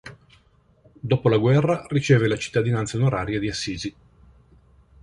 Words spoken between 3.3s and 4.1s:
di Assisi.